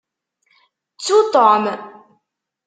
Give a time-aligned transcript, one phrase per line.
[0.93, 1.63] Ttu Tom.